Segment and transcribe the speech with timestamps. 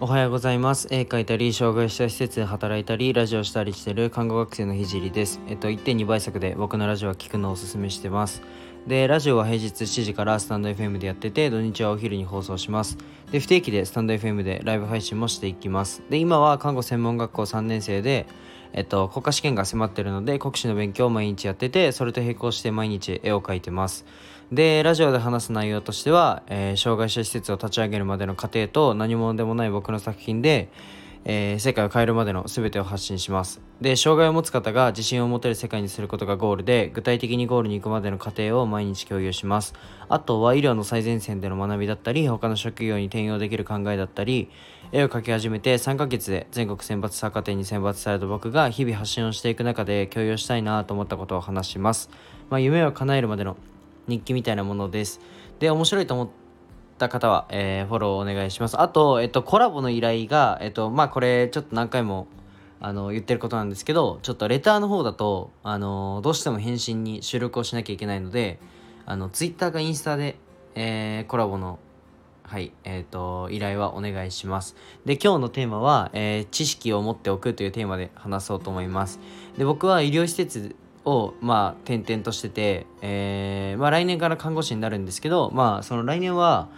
[0.00, 0.86] おはようございます。
[0.92, 5.40] 絵描いたり、障害者施設で働いたり、ラジオしたりしてる看護学生のひじりです。
[5.48, 8.40] えっと、1.2倍速で僕のラジオは聞くのをおすすめしてます。
[8.88, 12.96] で、ラジオは平日7時からスタンド FM でやってて、土日はお昼に放送します。
[13.30, 16.02] で、不定期でスタンド FM でライブ配信もしていきます。
[16.08, 18.26] で、今は看護専門学校3年生で、
[18.72, 24.06] えっと、国家試験が迫ってるので、国試の勉強を毎日やってて、それと並行して毎日絵を描いてます。
[24.50, 30.70] で、ラジオで話す内容としては、えー、障害者施設を立ち上げるまでの過程と何者でもない僕の作品で、
[31.24, 33.60] えー、世界を変えるまでの全てを発信します。
[33.80, 39.74] で、障害を持つ方が自信を持てる世界にすることがゴールで、具体的にゴールに行くまでの過程を毎日共有します。
[40.08, 44.50] あとは医療の最前線での学びだったり、他の職業に転用できる考えだったり、
[44.90, 52.08] 絵を描き始めて3ヶ月で全国選抜作家展に選抜された僕が日々発信をしていく中で共有したいなと思ったことを話します。
[52.48, 53.56] まあ、夢を叶えるまでの
[54.06, 55.20] 日記みたいなものです。
[55.58, 56.47] で、面白いと思って
[56.98, 58.80] た方は、えー、フォローお願いします。
[58.80, 62.26] あと、えっと、コラボの依頼が、えっと、まあ、これ、ちょっと何回も、
[62.80, 68.58] あの、言ってることなんですけど、ちょっとレターの方だと、あの、どうしても返信に収録をしなきゃいけないので、
[69.06, 70.36] あの、Twitter かインスタで、
[70.74, 71.78] えー、コラボの
[72.48, 74.74] はい、えっ、ー、と、依頼はお願いします。
[75.04, 79.20] で、今日のテーマは、えー、知識を持っておくというテーマで話そうと思います。
[79.58, 80.74] で、僕は医療施設
[81.08, 86.68] を、まあ、転々としてて、えー、まあ、来年から看護師になるんですけど、まあ、その来年は、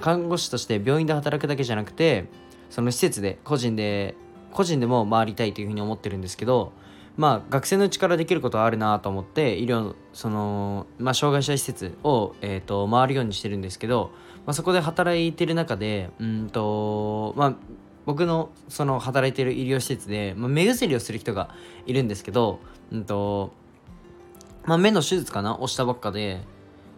[0.00, 2.26] 看護師として病院で働くだけじゃなくて、
[2.70, 4.16] その施設で、個人で、
[4.52, 6.72] 個人でも回りたいというふうに思ってるんですけど、
[7.16, 14.10] まあ、学生のうちからできることはあるなと思って、医療、その、まあ、障害者施設を、えっ、と、回るようにしてるんですけど、
[14.44, 17.54] まあ、そこで働いてる中で、うんと、まあ、
[18.06, 21.50] 僕のその働いてる医療施設で、まあ、目薬をする人が
[21.86, 22.60] いるんですけど、
[22.92, 23.52] うんと、
[24.66, 25.56] まあ、目の手術かな？
[25.56, 26.40] をしたばっかで、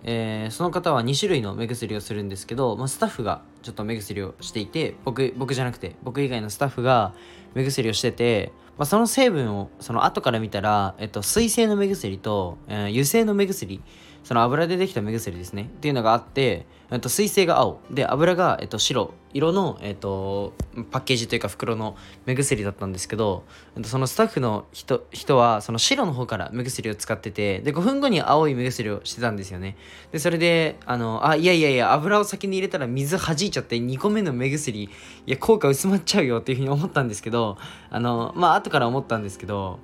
[0.03, 7.15] えー、その方は2種類の目薬をするんですけど、まあ、スタッフがちょっと目薬をしていて僕僕じゃなくて僕以外のスタッフが
[7.55, 13.83] 目薬をしてて、まあ、その成分をその後から見たら、えっと、水性の目薬と、えー、油性の目薬
[14.29, 15.63] その油でできた目薬ですね。
[15.63, 17.81] っていうのがあって、えっと、水性が青。
[17.91, 19.15] で油が、えっと、白。
[19.35, 20.55] 色の、えっと、
[20.91, 23.45] パッケージというか袋の目薬だったんですけど、
[23.77, 29.77] えっと、そのスタッフの人人はその白の方から目薬を使っててで5分後に青い目薬をしてたんですよね。
[30.13, 34.91] でそれであのあいやいやいや油を先に入れたら水弾いちゃって2個目の目薬い
[35.27, 37.59] や効果薄まっちゃうよっていうふうに思ったんですけど
[37.91, 39.79] あのまあ後から思ったんですけど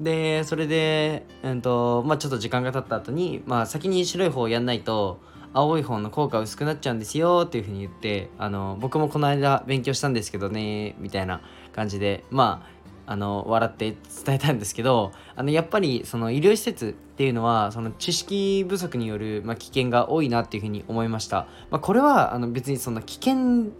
[0.00, 5.20] でそれで、えーとまあ、ちょっと時間が経った後に、まあ、先に白い方をやんないと
[5.54, 11.40] 青い方の効果薄くなっちゃうんですよっていうふうに言ってあの僕もこの間勉強したんですけどねみたいな
[11.74, 12.76] 感じでまあ
[13.08, 23.70] あの笑って伝えたんですけどあのやっぱりその医療施設っていうのはその知識不足による、まあ、危険が多いなっていうふうに思いました、まあ、これはあの別にそんな危険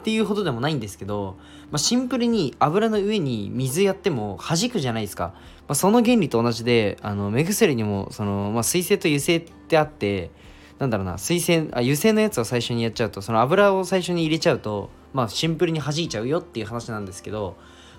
[0.02, 1.36] ていうほどでもないんですけど、
[1.70, 5.34] まあ、シンプルに油の上に水やっても弾くじゃないですか、
[5.66, 10.30] まあ、その原理と同じであの目薬にもその、まあ、水性と油性ってあって
[10.78, 17.56] なんだろうな水性あ油性のやつを最初にやっちゃうとその油を最初に入れちゃうと、まあ、シンプルに弾いちゃうよっていう話なんですけど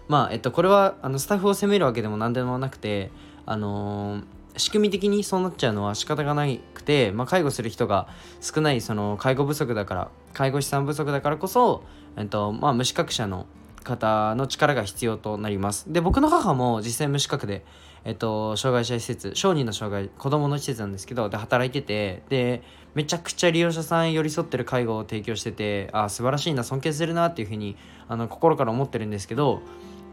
[0.07, 3.11] まあえっとこれはあのスタッフを責めるわけでも何でもなくて
[3.45, 4.23] あのー
[4.57, 8.07] 仕組み的にそうなっちゃうのは仕方がなくて、まあ、介護する人が
[8.41, 11.83] 少ないその介護不足だから介護士さん不足だからこそ、
[12.17, 13.45] えっとまあ、無資格者の
[13.83, 15.91] 方の力が必要となります。
[15.91, 17.65] で僕の母も実際無資格で、
[18.03, 22.61] えっと、障害者施設小児の障害子供の施設なんですけどで働いててで
[22.95, 27.77] めちゃくちゃ利用者さん寄り添ってる介護を提供しててあ素晴らしいな尊敬するなっていうふうに
[28.07, 29.61] あの心から思ってるんですけど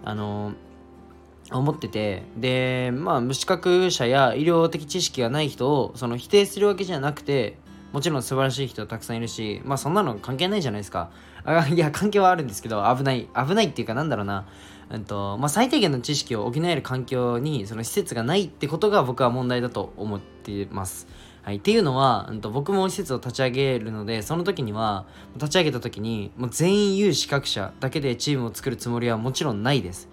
[0.05, 0.53] あの
[1.53, 7.59] 思っててでまあ無資格者や医療的知識がない人をその否定するわけじゃなくて
[7.93, 11.11] もちろん素晴らしい人たくさんいるしまあそんなの関係ないじゃないですか
[11.45, 14.47] あいや関係はあるんですけど危ない危ないっていうかなんだろうな
[14.89, 21.09] うんとまあ、最低限の知識を補える環境にその施設がないってことが僕は問題だと思ってます。
[21.43, 25.07] はい、っていうのは、うんと、僕も施設を立ち上げるのでその時には
[25.37, 30.09] 立ち上げた時にもう全員有資格者だけでチームを作るつもりはもちろんないです。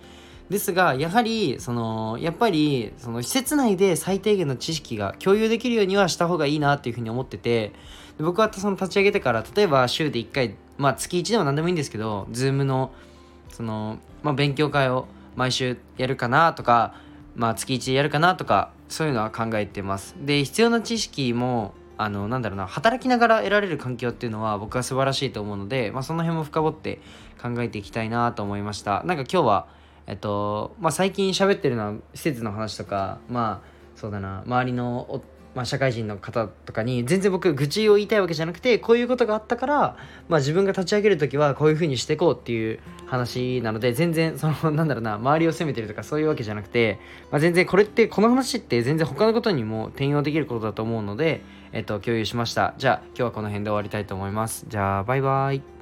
[0.49, 7.71] ですがやはりそのやっぱりその施設内で最低限の知識が共有できるようにはした方がいいなっていうふうに思ってて
[8.19, 12.91] 僕はその立ち上げてから例えば週で1回まあ月1でも何でもいいんですけど Zoom の
[13.49, 16.95] その、まあ、勉強会を毎週やるかなとか
[17.35, 20.15] まあ月1でやるかなとかそういうのは考えてます。
[20.19, 26.99] で必要な知識もあのなんだろうな働きながら得られる環境っていうのは僕は素晴らしいと思うので、まあ、その辺も深掘って
[27.41, 29.03] 考えていきたいなと思いました。
[29.03, 29.67] なんか今日は
[30.07, 35.23] えっとまあ、最近喋ってるのは施設の話とかまあそうだな周りの
[35.55, 39.97] まあ、社会人の方とかに全然僕愚痴を言いたいわけじゃなくてこういうことがあったから、
[40.27, 46.99] まあ、自分が立ち上げる時はこういうふうにしていこうっていう話なので全然そのなんだろうな周りを責めてるとかそういうわけじゃなくて、
[47.31, 51.41] まあ、全然これってこの話って全然他のことにも転用できることだと思うので、
[51.71, 52.73] えっと、共有しました。
[52.77, 54.65] じゃあ今日はこの辺で終わりたいと思います。
[54.67, 55.72] じゃあバイバイ。